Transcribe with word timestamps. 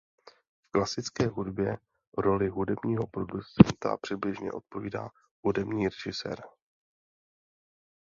V 0.67 0.71
klasické 0.71 1.27
hudbě 1.27 1.77
roli 2.17 2.47
hudebního 2.47 3.07
producenta 3.07 3.97
přibližně 4.01 4.51
odpovídá 4.51 5.09
hudební 5.43 5.87
režisér. 5.87 6.43